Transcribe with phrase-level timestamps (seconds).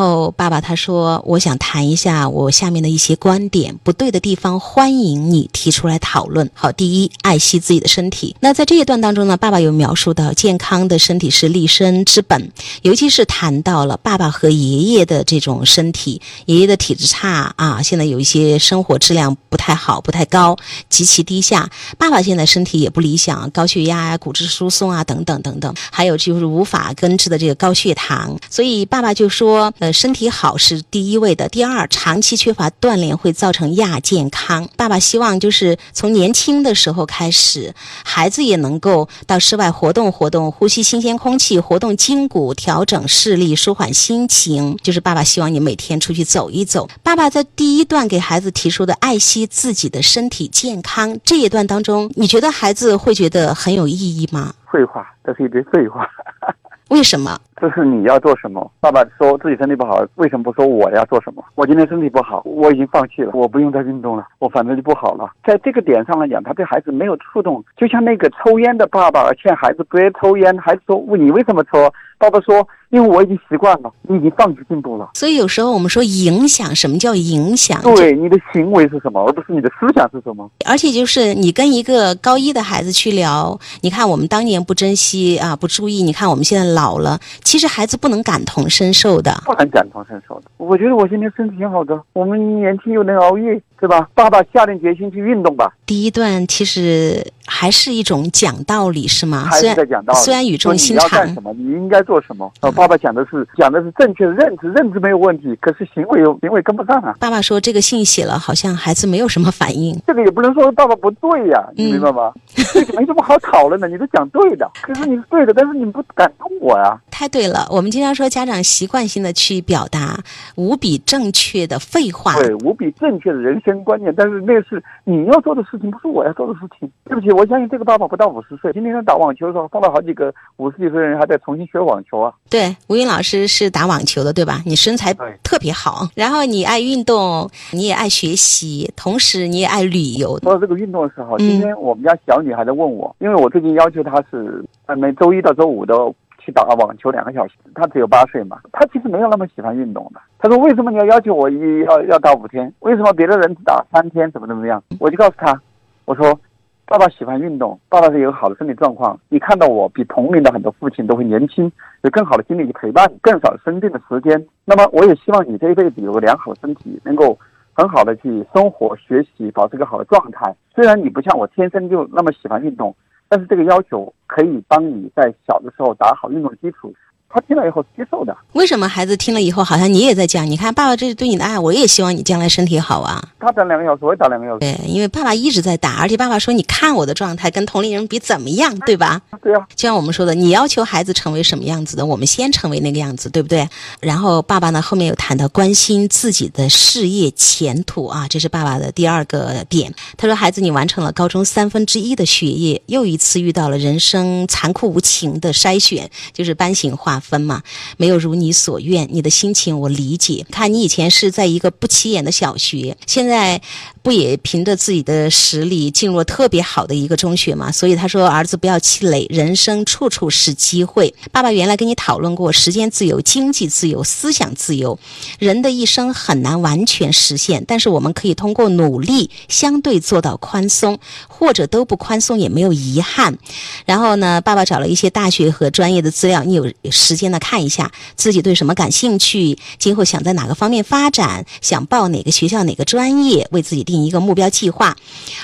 [0.00, 8.34] 后爸爸他说：“我想谈一下我下面的一些观点，不对的地方欢迎你提出来讨论。”好，第一，爱惜自己的身体。
[8.40, 12.50] 那在这一段当中呢，爸爸有描述到健康的身体是立身之本，
[12.80, 20.56] 尤其是谈到了爸爸和爷爷的这种身体，爷爷的体质差啊，现在有一些生活质量不太好，不太高，
[20.88, 21.70] 极其低下。
[21.98, 28.34] 爸爸现在身体也不理想，高血压啊、骨质疏松啊等等等等，还有就是无法根治的这个高血糖。
[28.48, 34.68] 所以爸爸就说，身体好是第一位的，第二，长期缺乏锻炼会造成亚健康。
[34.76, 44.76] 爸爸希望就是从年轻的时候开始，孩子也能够到室外活动活动，呼吸新鲜空气，活动筋骨，调整视力，舒缓心情。
[44.82, 46.88] 就是爸爸希望你每天出去走一走。
[47.02, 54.54] 爸爸在第一段给孩子提出的爱惜自己的身体健康这一段当中，你觉得孩子会觉得很有意义吗？
[54.72, 56.06] 废话，这是一堆废话。
[56.88, 57.40] 为什么？
[57.60, 58.70] 这是你要做什么？
[58.80, 61.44] 爸爸说自己身体不好，为什么不说我要做什么？
[61.54, 65.30] 我今天身体不好，我已经放弃了，我不用再运动了，我反正就不好了。
[65.44, 71.92] 在这个点上来讲，他对孩子没有触动，就像那个抽烟的爸爸劝孩子不要抽烟，孩子说你为什么抽？
[72.18, 72.66] 爸爸说。
[72.90, 75.10] 因为我已经习惯了，你已经放弃进步了。
[75.14, 77.80] 所以有时候我们说影响，什么叫影响？
[77.82, 80.50] 对，你的行为是什么，而不是你的思想是什么。
[80.66, 87.16] 而且就是你跟一个高一的孩子去聊，你看我们当年不珍惜啊，不注意，你看我们现在老了，
[87.50, 89.34] 其实孩子不能感同身受的。
[89.44, 90.44] 不能感同身受的。
[90.56, 94.08] 我觉得我现在身体挺好的，我们年轻又能熬夜，对吧？
[94.14, 95.72] 爸爸下定决心去运动吧。
[95.86, 99.46] 第一段其实还是一种讲道理，是吗？
[99.50, 100.20] 还是在讲道理。
[100.20, 101.08] 虽然语重心长。
[101.08, 101.52] 你要干什么？
[101.54, 102.50] 你应该做什么？
[102.60, 107.16] 爸爸讲的是讲的是正确的认知，认知没有问题，可是行为有行为跟不上啊。
[107.18, 109.98] 爸爸说这个信写了，好像孩子没有什么反应。
[110.06, 112.32] 这个也不能说爸爸不对呀，你明白吗？
[112.54, 117.00] 这个没什么好讨论的， 你都讲对的，可是你是对的，但是你不感动我呀。
[117.10, 120.18] 太对了，我们经常说家长习惯性的去表达
[120.54, 126.90] 无比正确的废话，对，无比正确的人生观念，但是那是你要做的事情，不是我要做的事情。
[127.04, 132.32] 对不起，我相信这个爸爸不到五十岁，今天他打网球的时候碰到好几个五十几岁的人还在重新学网球啊。
[132.48, 133.10] 对，吴云。
[133.10, 134.62] 老师是打网球的，对吧？
[134.64, 135.12] 你身材
[135.42, 140.38] 特别好，然后你爱运动，你也爱学习，同时你也爱旅游。
[140.38, 144.64] 说到这个运动的时候，今天我们家小女孩在问我，因为我最近要求她是
[144.96, 146.14] 每周一到周五都
[146.50, 147.54] 去打网球两个小时。
[147.74, 150.20] 他只有八岁嘛，他其实没有那么喜欢运动的。
[150.38, 152.72] 他说：“为什么你要要求我一要要打五天？
[152.80, 154.30] 为什么别的人只打三天？
[154.32, 155.60] 怎么怎么样？”我就告诉他，
[156.04, 156.38] 我说。
[156.86, 159.16] 爸爸喜欢运动，爸爸是有好的身体状况。
[159.28, 161.70] 你看到我比同龄的很多父亲都会年轻，
[162.02, 164.44] 有更好的精力去陪伴，更少生病的时间。
[164.64, 167.38] 那么我也希望你这一辈子有个良好的身体，能够
[167.74, 170.52] 很好的去生活、学习，保持一个好的状态。
[170.74, 172.92] 虽然你不像我天生就那么喜欢运动，
[173.30, 176.92] 但是这个要求可以帮你在小的时候打好运动基础。
[177.32, 178.36] 他听了以后接受的。
[178.54, 180.44] 为什么孩子听了以后，好像你也在讲？
[180.50, 183.22] 你看，爸爸这是对你的爱，我也希望你将来身体好啊。
[183.38, 184.58] 他打两个小时，我也打两个小时。
[184.58, 189.64] 对，因为爸爸一直在打，而且爸爸说：“你看我的状态跟同龄人比怎么样，对吧？”对啊。
[189.76, 193.68] 就像我们说的，你要求孩子成为什么样子的，我们先成为那个样子，对不对？
[194.00, 199.94] 然后爸爸呢，后面有谈到关心自己的事业前途啊，这是爸爸的第二个点。
[200.16, 207.62] 他说：“孩子，你完成了高中三分之一的学业，又一次遇到了人生残酷无情的筛选，就是班型划分嘛。”
[207.98, 210.46] 没有如你所愿，你的心情我理解。
[210.50, 213.60] 看你以前是在一个不起眼的小学，现在
[214.02, 217.70] 不也凭着自己的实力进入了特别好的一个中学吗？
[217.70, 224.98] 所以他说：“儿子不要气馁，人生处处是机会。”爸爸原来跟你讨论过，时间自由、经济自由、思想自由，
[225.38, 233.36] 人的一生很难完全实现，但是我们可以通过努力相对做到宽松，或者都不宽松也没有遗憾。
[233.84, 237.92] 然后呢，爸爸找了一些大学和专业的资料，你有时间呢看一下。
[238.16, 239.58] 自己对什么感兴趣？
[239.78, 241.44] 今后想在哪个方面发展？
[241.60, 243.46] 想报哪个学校、哪个专业？
[243.50, 244.96] 为自己定一个目标计划。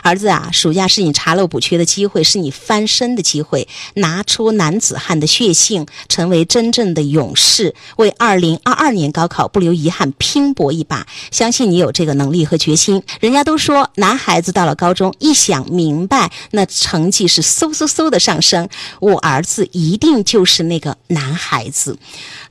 [0.02, 3.66] 儿子啊，暑假是你查漏补缺的机会，是你翻身的机会。
[3.94, 11.06] 拿出男子汉的血性，成为真正的勇士，为二零二二年高考不留遗憾，拼搏一把。
[11.30, 13.02] 相信你有这个能力和决心。
[13.20, 18.68] 人家都说，男孩子到了高中一想明白，那成绩是嗖嗖嗖的上升。
[19.00, 21.98] 我儿子一定就是那个男孩子。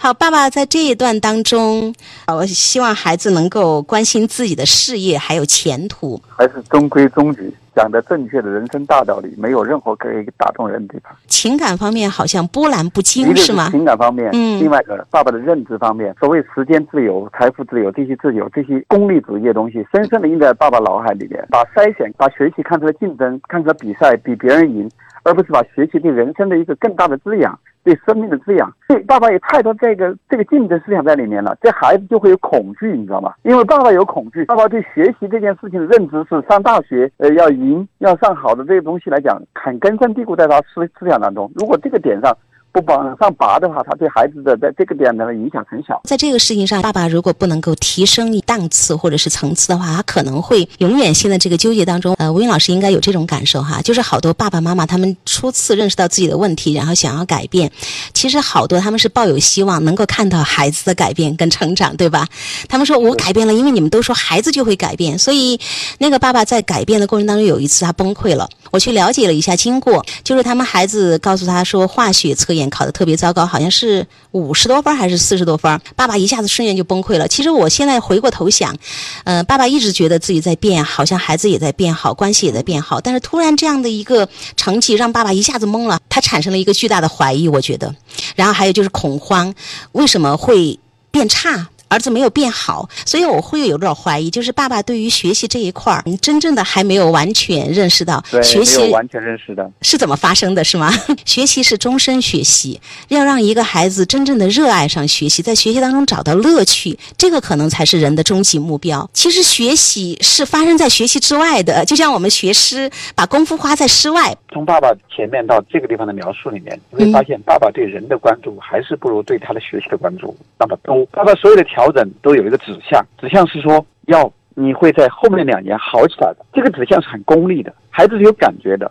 [0.06, 1.92] 好，爸爸在这一段当中，
[2.28, 6.22] 我希望孩子能够关心自己的事业还有前途。
[6.30, 11.12] 还是中规中矩，讲的正确的人生大道理，没有任何可以打动人的地方。
[11.26, 13.72] 情感方面好像波澜不惊，是吗？
[13.72, 14.60] 情感方面，嗯。
[14.60, 21.44] 另外一个，爸爸的认知方面，所谓时间自由、财富自由这些自由，这些功利主义的东西，深深的印在爸爸脑海里面。
[21.50, 24.88] 把筛选、把学习看成了竞争，看成了比赛，比别人赢。
[25.26, 27.60] 而不是把学习对人生的一个更大的滋养。
[27.84, 33.32] 对生命的滋养，对爸爸有太多这个这个竞争思想在里面了，这孩子就会有恐惧，你知道吗？
[33.44, 41.52] 因为爸爸有恐惧，爸爸对学习这件事情的认知是上大学，呃，要赢，要上好的这些东西来讲，很根深蒂固在他思思想当中。
[41.54, 42.36] 如果这个点上，
[42.82, 46.00] 不往上拔的话，他对孩子的在这个点的影响很小。
[46.04, 52.16] 在这个事情上，爸爸如果不能够提升档次或者是层次的话，他可能会永远陷在这个纠结当中。
[52.18, 57.72] 呃，吴云老师应该有这种感受哈，就是好多爸爸妈妈他们初次认识到自己的问题，然后想要改变，
[58.14, 62.28] 其实好多他们是抱有希望，能够看到孩子的改变跟成长，对吧？
[62.68, 65.60] 他们说我改变了，因为你们都说孩子就会改变，所以
[66.00, 68.50] 那个爸爸在改变的过程当中有一次他崩溃了。
[68.72, 72.65] 我去了解了一下经过，就是他们孩子告诉他说化学测验。
[72.70, 77.28] 考的特别糟糕，好像是五十多分还是四十多分，爸爸一下子瞬间就崩溃了。
[77.28, 78.76] 其实我现在回过头想，
[79.24, 83.00] 嗯，爸爸一直觉得自己在变，好像孩子也在变好，关系也在变好。
[83.02, 87.94] 但是突然这样的一个成绩让爸爸一下子懵了，他产生了一个巨大的怀疑，我觉得。
[88.36, 89.54] 然后还有就是恐慌，
[89.92, 90.80] 为什么会
[91.12, 91.68] 变差？
[91.88, 100.92] 儿子没有变好，所以我会有点怀疑，就是爸爸对于学习这一块儿，真正的还没有完全认识到学习完全认识的是怎么发生的，是吗？
[101.26, 102.80] 学习是终身学习，
[103.10, 109.10] 要让一个孩子真正的热爱上学习，在学习当中找到乐趣，这个可能才是人的终极目标。
[109.14, 114.36] 其实学习是发生在学习之外的，就像我们学诗，把功夫花在诗外。
[114.52, 121.06] 从爸爸前面到这个地方的描述里面，你会发现爸爸对人的关注还是不如对他的学习的关注那么多。
[121.08, 126.46] 爸爸所有的调整都有一个指向，指向是说要你会在后面两年好起来的。
[126.54, 128.90] 这个指向是很功利的，孩子是有感觉的。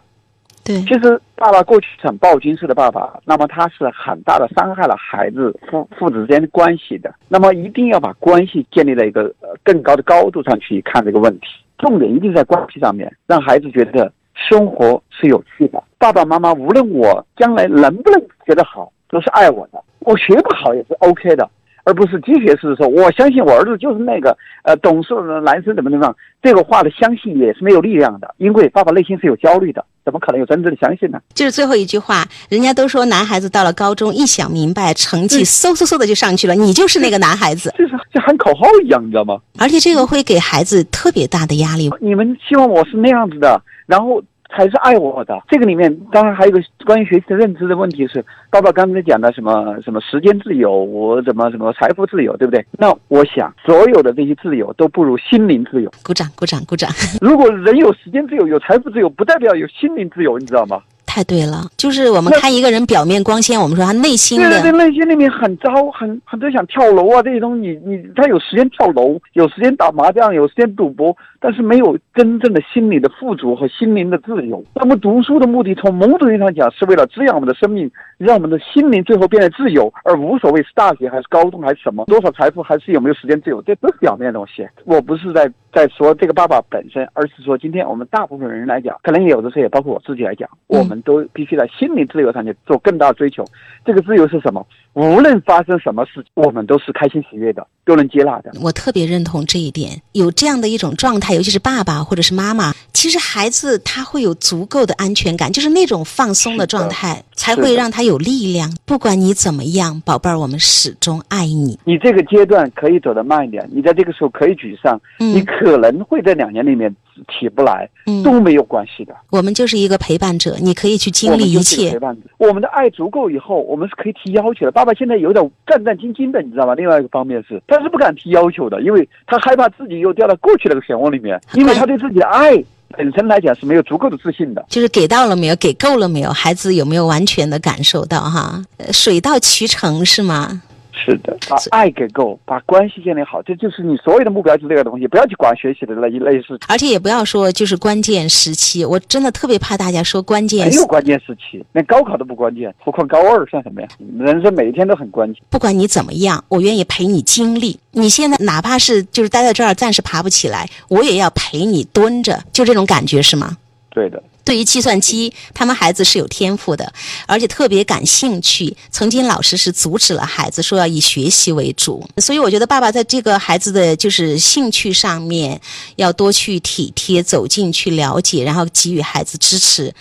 [0.62, 7.14] 对，其实爸爸过去是很暴君式的爸爸，那么他是很大的伤害了孩子父父子之间的关系的。
[7.28, 11.46] 那么一定要把关系建立在一个呃更高的高度上去看这个问题，
[11.78, 14.12] 重点一定在关系上面，让孩子觉得。
[14.36, 19.80] 生活是有趣的，爸爸妈妈无论我将来能不能学得好，都是爱我的。
[20.00, 21.48] 我学不好也是 OK 的，
[21.84, 26.16] 而不是机械式的说我相信我儿子就是那个呃懂事的男生怎么怎么样。
[26.42, 31.18] 这个话的相信也是没有力量的，因为爸爸内心是有焦虑的，怎么可能有真正的相信呢？
[31.32, 39.38] 就是最后一句话，人家都说男孩子到了高中一想明白，成绩嗖嗖嗖的就上去了，你就是那个男孩子，就是就喊口号一样，你知道吗？
[39.58, 41.90] 而且这个会给孩子特别大的压力。
[42.00, 43.60] 你们希望我是那样子的。
[43.86, 44.22] 然后
[44.56, 45.38] 才是爱我的。
[45.48, 52.64] 这个里面当然还有一个关于学习的认知的问题是，爸爸刚才讲的什么什么时间自由，我怎么什么财富自由，对不对？
[52.72, 55.90] 那我想所有的这些自由都不如心灵自由。
[56.04, 56.88] 鼓掌，鼓掌，鼓掌。
[57.20, 60.80] 如果人有时间自由，有财富自由，不代表有心灵自由，你知道吗？
[61.14, 74.60] 太对了，就是我们看一个人表面光鲜，我们说他内心的，对对，内心里面很糟，很很多想跳楼啊这些东西，你你他有时间跳楼，有时间打麻将，有时间赌博，但是没有真正的心理的富足和心灵的自由。
[74.74, 77.88] 那么读书的目的，从某种意义上讲，是为了滋养我们的生命，
[78.18, 84.66] 让我们的心灵最后变得自由，而无所谓是大学还是高中还是什么，多少财富还是有没有时间自由，这都是表面的东西。
[84.84, 90.94] 我不是在在说这个爸爸本身，而是说今天我们大部分人来讲，可能有的时候也包括我自己来讲，我们。
[91.04, 93.44] 都必须在心理自由上去做更大的追求。
[93.84, 94.66] 这个自由是什么？
[94.94, 98.52] 无论发生什么事，我们都是开心喜悦的，都能接纳的。
[98.62, 100.00] 我特别认同这一点。
[100.12, 108.70] 有这样的一种状态，尤其是爸爸或者是妈妈，其实孩子他会有足够的安全感，就是那种放松的状态，才会让他有力量。
[108.86, 111.78] 不管你怎么样，宝贝儿，我们始终爱你。
[111.84, 116.94] 你这个阶段可以走得慢一点，你在这个时候可以沮丧，你可能会在两年里面。
[117.28, 117.88] 起不来，
[118.24, 119.14] 都没有关系的。
[119.30, 121.92] 我们就是一个陪伴者，你可以去经历一切。
[121.92, 124.72] 陪伴者，我们的爱足够以后，我们是可以提要求的。
[124.72, 126.74] 爸爸现在有点战战兢兢的，你知道吗？
[126.74, 132.52] 另外一个方面是，他是不敢提要求的，因为他害怕自己又掉到过去那个漩涡里面，因为他对自己的爱
[132.88, 134.66] 本身来讲是没有足够的自信的。
[134.68, 135.54] 就是给到了没有？
[135.54, 136.30] 给够了没有？
[136.30, 138.22] 孩子有没有完全的感受到？
[138.22, 140.62] 哈，水到渠成是吗？
[140.96, 146.58] 是的，把爱给够，把关系建立好，这就是你所有的目标，就这个东西，不要去管学习的那一类事。
[146.68, 150.68] 而且也不要说就是关键时期，我真的特别怕大家说关键。
[150.68, 153.88] 没有关键时期，连高考都不关键，何况高二算什么呀？
[154.18, 155.42] 人生每一天都很关键。
[155.50, 157.78] 不管你怎么样，我愿意陪你经历。
[157.90, 163.56] 你现在哪怕是就是待在这儿，暂时爬不起来，我也要陪你蹲着，就这种感觉是吗？
[163.90, 164.22] 对的。
[164.44, 166.92] 对于计算机，他们孩子是有天赋的，
[167.26, 168.76] 而且特别感兴趣。
[168.90, 172.06] 曾经老师是阻止了孩子，说要以学习为主。
[172.18, 175.60] 所以我觉得爸爸在这个孩子的就是兴趣上面，
[175.96, 179.92] 要多去体贴、走进去了解，然后给予孩子支持。